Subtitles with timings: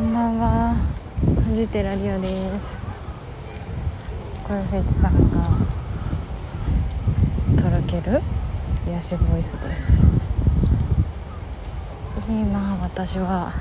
[0.00, 0.76] んばんは。
[1.46, 2.74] フジテラリオです。
[4.44, 5.42] これフェチさんが
[7.62, 8.22] とろける
[8.88, 10.02] 癒しボイスです。
[12.26, 13.52] 今私は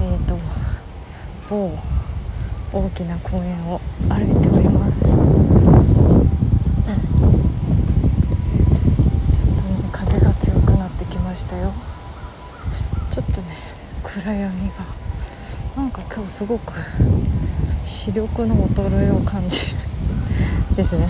[0.00, 0.36] えっ、ー、と
[1.48, 1.78] 某
[2.72, 5.14] 大きな公園を歩いております、ちょっ
[9.56, 9.62] と
[9.92, 11.72] 風が強くなってきましたよ。
[13.12, 13.56] ちょっとね
[14.02, 15.03] 暗闇が。
[15.76, 16.72] なんか今日すごく
[17.84, 19.80] 視力の衰えを感じる
[20.76, 21.08] ですね。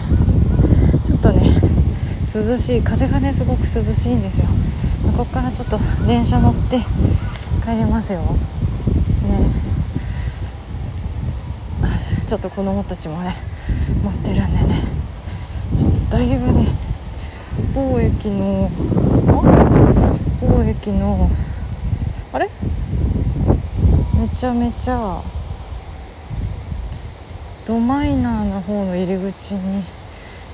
[1.04, 1.60] ちょっとね
[2.34, 4.46] 涼しい風がねすごく涼しいんですよ。
[5.18, 6.78] ここからちょっと電車乗って
[7.62, 8.20] 帰りますよ。
[8.20, 8.26] ね。
[12.26, 13.36] ちょっと子供たちもね
[14.02, 14.82] 持ってるんでね。
[15.76, 16.66] ちょっとだいぶね
[17.74, 18.70] 某駅の
[20.40, 21.28] 某駅の
[22.32, 22.48] あれ？
[24.24, 25.20] めちゃめちゃ。
[27.66, 29.82] ドマイナーの方の入り口に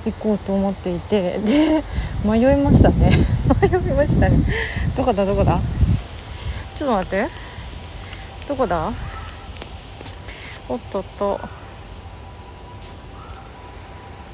[0.05, 1.39] 行こうと思っていて。
[1.39, 1.81] で
[2.25, 3.11] 迷いましたね。
[3.63, 4.37] 迷いましたね。
[4.97, 5.23] どこだ？
[5.23, 5.57] どこだ？
[6.77, 7.29] ちょっと待って。
[8.49, 8.91] どこだ？
[10.67, 11.39] おっとっと。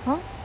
[0.08, 0.37] ああ？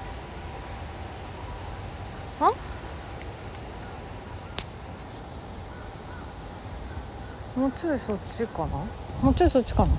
[7.57, 8.69] もうちょいそっちかな？
[9.23, 9.93] もうちょいそっちかな？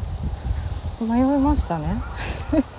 [1.15, 2.01] 迷いましたね。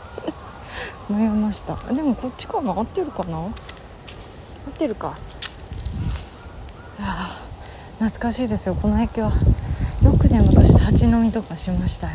[1.09, 1.77] 迷いました。
[1.93, 2.73] でもこっちかな？
[2.73, 3.39] 合ってるかな？
[3.39, 5.15] 合ってるか。
[6.99, 7.09] いや
[7.99, 8.75] 懐かしいですよ。
[8.75, 9.33] この駅は。
[10.03, 12.15] よくね昔立ち飲みとかしましたね。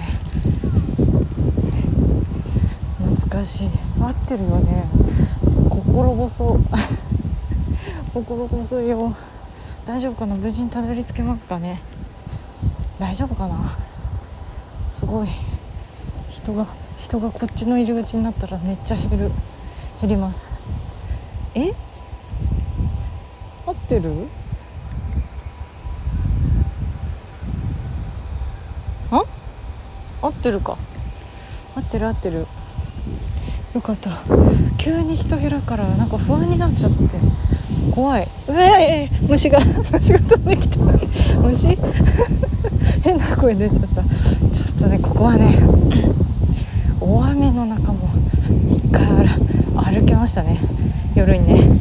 [3.15, 3.69] 懐かしい。
[4.01, 4.83] 合ってるよね。
[5.69, 6.59] 心細。
[8.13, 9.15] 心細いよ。
[9.87, 10.35] 大丈夫かな？
[10.35, 11.81] 無事にたどり着けますかね？
[12.99, 13.77] 大丈夫かな？
[14.89, 15.27] すごい。
[16.29, 19.31] 人が人がこっちの入り口になったらめっちゃ減る
[20.01, 20.49] 減ります。
[21.55, 21.73] え？
[23.65, 24.27] 合ってる？
[29.11, 29.23] あ？
[30.21, 30.77] 合ってるか。
[31.75, 32.45] 合ってる合ってる。
[33.75, 34.11] よかった。
[34.77, 36.97] 急に人減るからなんか不安になっちゃって。
[37.95, 38.27] 怖い。
[38.49, 39.59] うえ虫が
[39.91, 40.79] 虫が飛んできた。
[41.41, 41.77] 虫？
[43.09, 44.03] 変な声出ちゃった。
[44.03, 45.57] ちょっとねここはね
[47.01, 48.07] 大雨の中も
[48.71, 49.01] 一回
[49.97, 50.59] 歩けましたね。
[51.15, 51.79] 夜にね。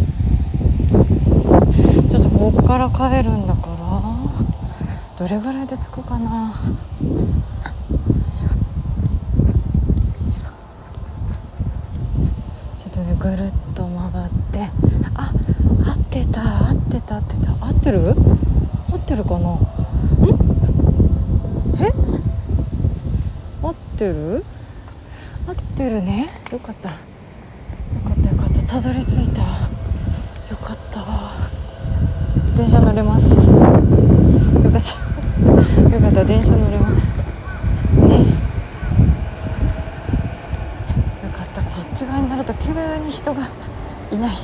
[2.10, 3.76] ちょっとここから帰るんだから
[5.18, 6.54] どれぐらいで着くかな。
[12.78, 14.70] ちょっとねぐるっと回って。
[15.14, 15.30] あ
[15.84, 17.66] 合ってた合ってた合ってた。
[17.66, 18.14] 合ってる？
[18.90, 19.50] 合ってるかな？
[19.50, 19.58] ん
[21.80, 21.92] え
[23.62, 24.44] 合ってる？
[25.48, 26.28] 合ってるね。
[26.52, 26.90] よかった。
[26.90, 26.94] よ
[28.04, 28.62] かったよかった。
[28.62, 29.40] たどり着いた。
[29.42, 31.04] よかった
[32.56, 33.34] 電車乗れます。
[33.34, 34.94] よかった。
[35.82, 36.24] よかった。
[36.24, 37.06] 電車乗れます。
[37.96, 38.18] ね。
[38.18, 38.24] よ
[41.36, 41.62] かった。
[41.62, 42.72] こっち側になると急
[43.04, 43.48] に人が
[44.12, 44.36] いない。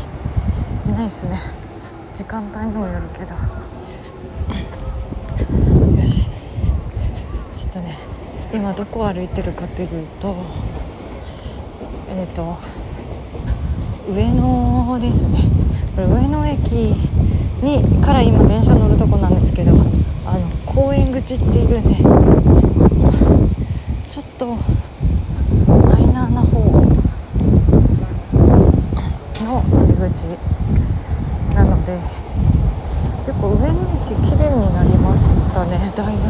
[0.89, 1.41] いないですね。
[2.13, 3.35] 時間帯にもよるけど
[6.01, 6.29] よし
[7.53, 7.99] ちょっとね
[8.55, 10.37] 今どこを歩いてるかというと
[12.09, 12.57] えっ、ー、と
[14.09, 15.41] 上野ですね。
[15.97, 16.61] 上野駅
[17.65, 19.83] にから今電車乗るとこなんですけどあの
[20.67, 21.97] 公園口っていうね
[24.09, 26.61] ちょっとマイナーな方
[29.43, 30.29] の入り口
[31.57, 31.99] なので
[33.27, 33.75] 結構上野
[34.13, 35.93] 駅綺麗になりましたね。
[35.97, 36.23] だいぶ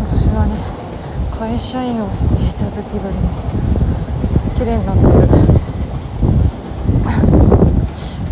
[0.00, 0.81] 私はね。
[1.42, 3.28] 会社員をしていた時よりも
[4.54, 5.10] 綺麗になってる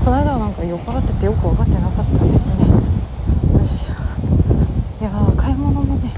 [0.05, 2.55] この間はなんか酔っ払っててよく分かってなかったんですね。
[3.59, 3.89] よし。
[5.01, 6.13] いや買い物もね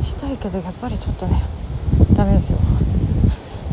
[0.00, 1.42] したいけどやっぱりちょっとね
[2.14, 2.58] ダメですよ。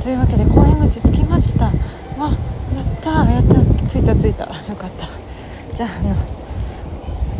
[0.03, 1.67] というわけで公園口着きました。
[1.67, 2.35] わやっ
[2.99, 4.43] たやった着いた着いた。
[4.43, 5.07] よかった。
[5.73, 6.15] じゃああの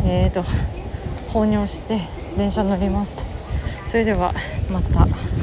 [0.06, 0.42] えーと
[1.34, 2.00] 放尿して
[2.38, 3.37] 電車乗りますと。
[3.88, 4.34] それでは
[4.70, 5.37] また。